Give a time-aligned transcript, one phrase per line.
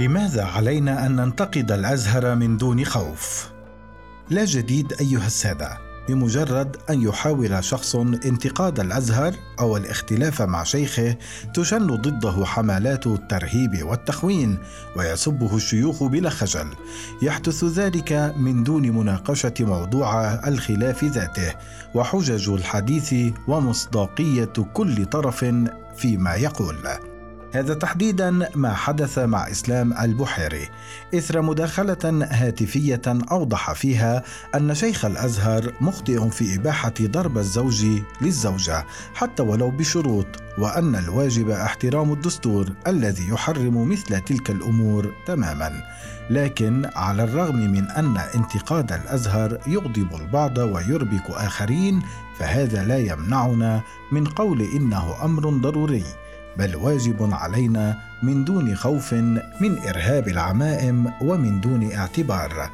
[0.00, 3.50] لماذا علينا أن ننتقد الأزهر من دون خوف؟
[4.30, 11.16] لا جديد أيها السادة بمجرد أن يحاول شخص انتقاد الأزهر أو الاختلاف مع شيخه
[11.54, 14.58] تشن ضده حملات الترهيب والتخوين
[14.96, 16.66] ويسبه الشيوخ بلا خجل.
[17.22, 21.54] يحدث ذلك من دون مناقشة موضوع الخلاف ذاته
[21.94, 23.14] وحجج الحديث
[23.48, 25.44] ومصداقية كل طرف
[25.96, 26.76] فيما يقول.
[27.52, 30.68] هذا تحديدا ما حدث مع إسلام البحيري
[31.14, 34.22] إثر مداخلة هاتفية أوضح فيها
[34.54, 37.86] أن شيخ الأزهر مخطئ في إباحة ضرب الزوج
[38.20, 40.26] للزوجة حتى ولو بشروط
[40.58, 45.82] وأن الواجب احترام الدستور الذي يحرم مثل تلك الأمور تماما.
[46.30, 52.02] لكن على الرغم من أن انتقاد الأزهر يغضب البعض ويربك آخرين
[52.38, 56.04] فهذا لا يمنعنا من قول إنه أمر ضروري.
[56.58, 59.12] بل واجب علينا من دون خوف
[59.60, 62.70] من إرهاب العمائم ومن دون اعتبار.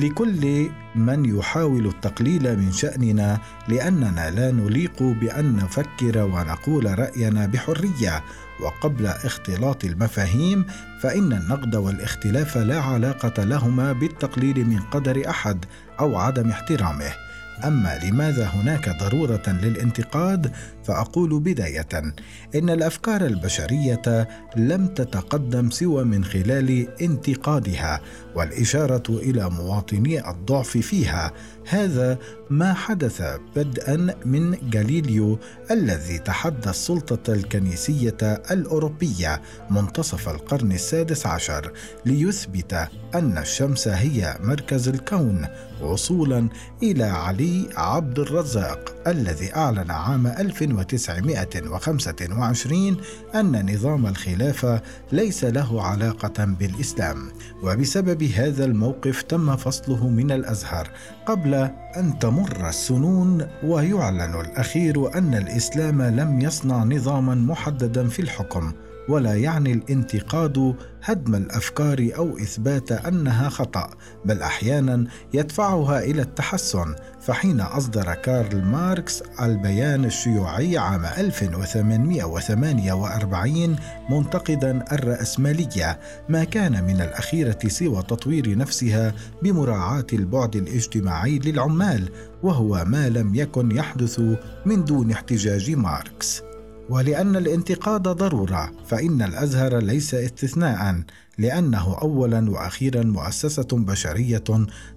[0.00, 8.24] لكل من يحاول التقليل من شأننا لأننا لا نليق بأن نفكر ونقول رأينا بحرية.
[8.60, 10.64] وقبل اختلاط المفاهيم
[11.00, 15.64] فإن النقد والاختلاف لا علاقة لهما بالتقليل من قدر أحد
[16.00, 17.29] أو عدم احترامه.
[17.64, 20.52] أما لماذا هناك ضرورة للانتقاد
[20.84, 22.14] فأقول بداية.
[22.54, 28.00] إن الأفكار البشرية لم تتقدم سوى من خلال انتقادها
[28.34, 31.32] والإشارة إلى مواطني الضعف فيها.
[31.68, 32.18] هذا
[32.50, 33.22] ما حدث
[33.56, 35.38] بدءا من غاليليو
[35.70, 41.72] الذي تحدى السلطة الكنيسية الأوروبية منتصف القرن السادس عشر
[42.06, 45.46] ليثبت أن الشمس هي مركز الكون
[45.82, 46.48] وصولا
[46.82, 52.96] إلى علي عبد الرزاق الذي أعلن عام 1900 1925
[53.34, 54.82] أن نظام الخلافة
[55.12, 57.28] ليس له علاقة بالإسلام
[57.62, 60.90] وبسبب هذا الموقف تم فصله من الأزهر
[61.26, 61.54] قبل
[61.96, 68.72] أن تمر السنون ويعلن الأخير أن الإسلام لم يصنع نظاما محددا في الحكم.
[69.10, 73.90] ولا يعني الانتقاد هدم الأفكار أو إثبات أنها خطأ
[74.24, 75.04] بل أحيانا
[75.34, 76.94] يدفعها إلى التحسن.
[77.20, 83.76] فحين أصدر كارل ماركس البيان الشيوعي عام 1848
[84.10, 92.08] منتقدا الرأسمالية ما كان من الأخيرة سوى تطوير نفسها بمراعاة البعد الاجتماعي للعمال
[92.42, 94.20] وهو ما لم يكن يحدث
[94.66, 96.42] من دون احتجاج ماركس.
[96.90, 101.02] ولأن الانتقاد ضرورة فإن الأزهر ليس استثناء
[101.38, 104.44] لأنه اولا وأخيرا مؤسسة بشرية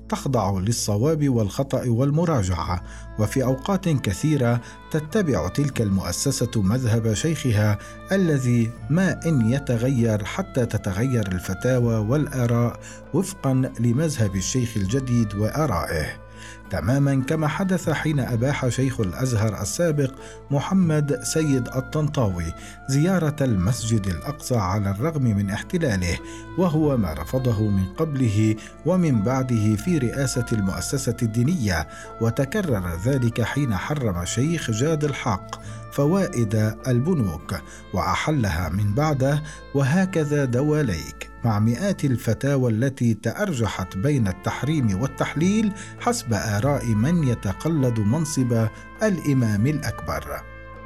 [0.10, 2.84] تخضع للصواب والخطأ والمراجعة
[3.20, 4.62] وفي أوقات كثيرة
[4.92, 7.78] تتبع تلك المؤسسة مذهب شيخها
[8.12, 12.80] الذي ما إن يتغير حتى تتغير الفتاوى والآراء
[13.14, 16.23] وفقا لمذهب الشيخ الجديد وآرائه.
[16.74, 20.12] تماما كما حدث حين أباح شيخ الأزهر السابق
[20.52, 22.54] محمد سيد الطنطاوي
[22.88, 26.20] زيارة المسجد الأقصى على الرغم من احتلاله
[26.58, 31.88] وهو ما رفضه من قبله ومن بعده في رئاسة المؤسسة الدينية
[32.22, 35.62] وتكرر ذلك حين حرم شيخ جاد الحق
[35.92, 37.56] فوائد البنوك
[37.94, 39.44] وأحلها من بعده
[39.76, 41.33] وهكذا دواليك.
[41.46, 48.68] مع مئات الفتاوى التي تأرجحت بين التحريم والتحليل حسب آراء من يتقلد منصب
[49.04, 50.42] الإمام الأكبر.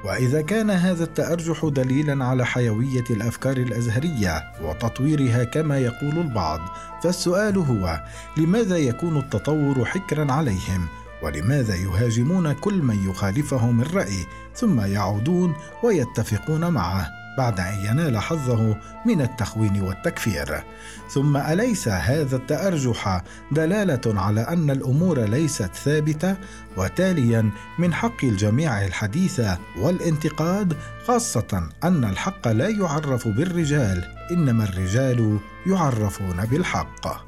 [0.06, 6.60] وإذا كان هذا التأرجح دليلا على حيوية الأفكار الأزهرية وتطويرها كما يقول البعض
[7.04, 8.04] فالسؤال هو
[8.38, 10.88] لماذا يكون التطور حكرا عليهم؟
[11.24, 14.26] ولماذا يهاجمون كل من يخالفهم الرأي
[14.56, 20.64] ثم يعودون ويتفقون معه؟ بعد أن ينال حظه من التخوين والتكفير.
[21.10, 26.36] ثم أليس هذا التأرجح دلالة على أن الأمور ليست ثابتة؟
[26.78, 27.50] وتاليا
[27.80, 29.42] من حق الجميع الحديث
[29.78, 30.74] والانتقاد
[31.08, 37.27] خاصة أن الحق لا يعرف بالرجال إنما الرجال يعرفون بالحق.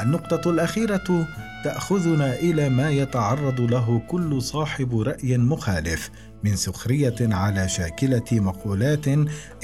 [0.00, 1.26] النقطة الأخيرة
[1.64, 6.10] تأخذنا إلى ما يتعرض له كل صاحب رأي مخالف
[6.44, 9.08] من سخرية على شاكلة مقولات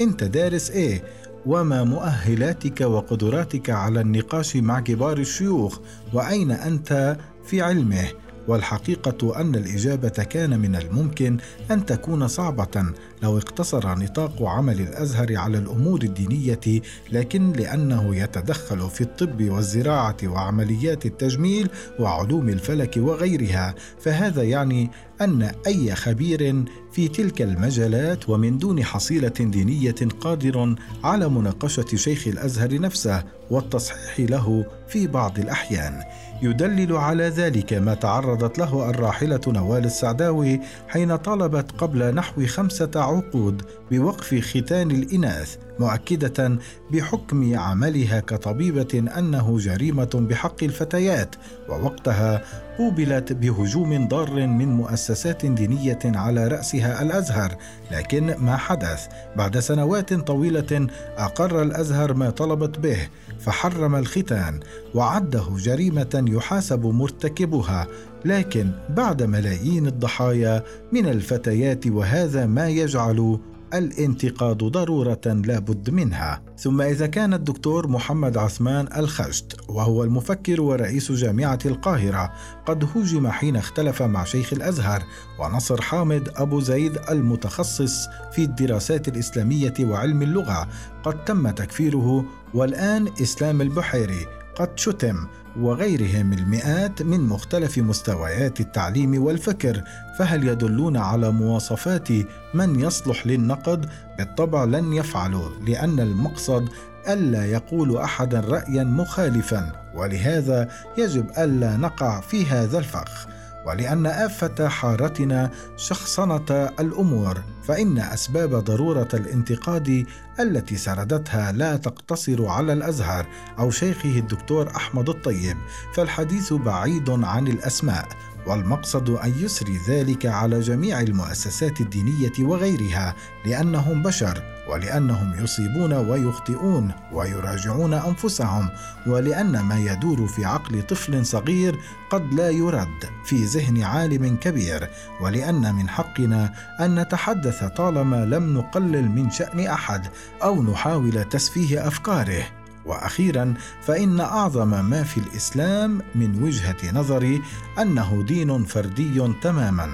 [0.01, 1.03] انت دارس إيه
[1.45, 5.79] وما مؤهلاتك وقدراتك على النقاش مع كبار الشيوخ
[6.13, 8.07] وأين أنت في علمه؟
[8.49, 11.37] والحقيقة أن الإجابة كان من الممكن
[11.71, 12.85] أن تكون صعبة
[13.23, 16.81] لو اقتصر نطاق عمل الأزهر على الأمور الدينية
[17.11, 21.69] لكن لأنه يتدخل في الطب والزراعة وعمليات التجميل
[21.99, 24.89] وعلوم الفلك وغيرها فهذا يعني
[25.21, 32.81] أن أي خبير في تلك المجالات ومن دون حصيلة دينية قادر على مناقشة شيخ الأزهر
[32.81, 36.03] نفسه والتصحيح له في بعض الأحيان.
[36.41, 43.61] يدلل على ذلك ما تعرضت له الراحلة نوال السعداوي حين طالبت قبل نحو خمسة عقود
[43.91, 45.57] بوقف ختان الإناث.
[45.79, 46.57] مؤكدة
[46.91, 51.35] بحكم عملها كطبيبة أنه جريمة بحق الفتيات
[51.69, 52.41] ووقتها
[52.77, 57.55] قوبلت بهجوم ضار من مؤسسات دينية على رأسها الأزهر.
[57.91, 60.87] لكن ما حدث؟ بعد سنوات طويلة
[61.17, 63.07] أقر الأزهر ما طلبت به
[63.39, 64.59] فحرم الختان
[64.95, 67.87] وعده جريمة يحاسب مرتكبها
[68.25, 73.39] لكن بعد ملايين الضحايا من الفتيات وهذا ما يجعل
[73.73, 76.41] الانتقاد ضرورة لا بد منها.
[76.57, 82.33] ثم إذا كان الدكتور محمد عثمان الخشت وهو المفكر ورئيس جامعة القاهرة
[82.65, 85.03] قد هوجم حين اختلف مع شيخ الأزهر
[85.39, 90.67] ونصر حامد أبو زيد المتخصص في الدراسات الإسلامية وعلم اللغة
[91.03, 94.38] قد تم تكفيره والآن إسلام البحيري.
[94.59, 95.27] قد شتم
[95.59, 99.83] وغيرهم المئات من مختلف مستويات التعليم والفكر
[100.17, 102.07] فهل يدلون على مواصفات
[102.53, 106.69] من يصلح للنقد؟ بالطبع لن يفعلوا لأن المقصد
[107.07, 113.27] ألا يقول احد رايا مخالفا ولهذا يجب ألا نقع في هذا الفخ.
[113.69, 120.05] ولأن آفة حارتنا شخصنة الأمور فإن أسباب ضرورة الانتقاد
[120.39, 123.25] التي سردتها لا تقتصر على الأزهر
[123.59, 125.57] أو شيخه الدكتور أحمد الطيب
[125.93, 128.07] فالحديث بعيد عن الأسماء
[128.47, 134.58] والمقصد أن يسري ذلك على جميع المؤسسات الدينية وغيرها لأنهم بشر.
[134.69, 138.69] ولأنهم يصيبون ويخطئون ويراجعون أنفسهم
[139.07, 141.79] ولأن ما يدور في عقل طفل صغير
[142.09, 144.89] قد لا يرد في ذهن عالم كبير
[145.21, 150.07] ولأن من حقنا أن نتحدث طالما لم نقلل من شأن أحد
[150.43, 152.43] أو نحاول تسفيه أفكاره.
[152.85, 157.41] وأخيرا فإن أعظم ما في الإسلام من وجهة نظري
[157.79, 159.89] أنه دين فردي تماما.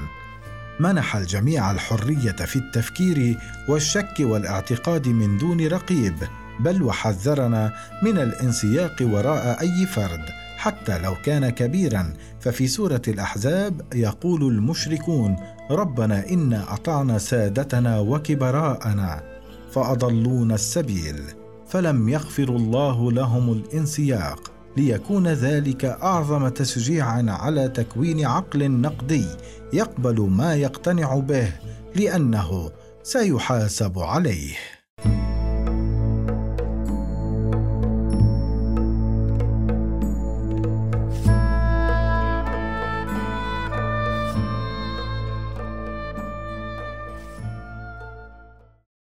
[0.79, 3.37] منح الجميع الحرية في التفكير
[3.69, 6.15] والشك والاعتقاد من دون رقيب
[6.59, 7.73] بل وحذرنا
[8.03, 10.25] من الانسياق وراء أي فرد
[10.57, 12.13] حتى لو كان كبيرا.
[12.39, 15.35] ففي سورة الأحزاب يقول المشركون
[15.71, 19.23] ربنا انا أطعنا سادتنا وكبراءنا
[19.71, 21.21] فأضلونا السبيل
[21.67, 24.54] فلم يغفر الله لهم الانسياق.
[24.77, 29.25] ليكون ذلك أعظم تشجيعا على تكوين عقل نقدي
[29.73, 31.51] يقبل ما يقتنع به
[31.95, 32.71] لأنه
[33.03, 34.74] سيحاسب عليه.